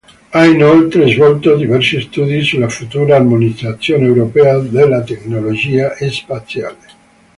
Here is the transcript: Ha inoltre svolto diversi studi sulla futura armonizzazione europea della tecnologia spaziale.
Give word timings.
Ha 0.31 0.45
inoltre 0.47 1.05
svolto 1.09 1.55
diversi 1.55 2.01
studi 2.01 2.41
sulla 2.41 2.69
futura 2.69 3.17
armonizzazione 3.17 4.05
europea 4.07 4.57
della 4.57 5.03
tecnologia 5.03 5.93
spaziale. 6.09 6.87